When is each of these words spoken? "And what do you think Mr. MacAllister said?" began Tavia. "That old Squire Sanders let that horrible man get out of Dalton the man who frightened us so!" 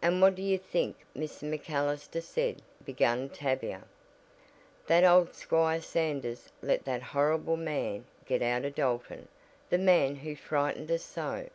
"And 0.00 0.22
what 0.22 0.36
do 0.36 0.40
you 0.42 0.56
think 0.56 0.96
Mr. 1.14 1.42
MacAllister 1.44 2.22
said?" 2.22 2.62
began 2.82 3.28
Tavia. 3.28 3.82
"That 4.86 5.04
old 5.04 5.34
Squire 5.34 5.82
Sanders 5.82 6.48
let 6.62 6.86
that 6.86 7.02
horrible 7.02 7.58
man 7.58 8.06
get 8.24 8.40
out 8.40 8.64
of 8.64 8.74
Dalton 8.74 9.28
the 9.68 9.76
man 9.76 10.16
who 10.16 10.34
frightened 10.34 10.90
us 10.90 11.02
so!" 11.04 11.50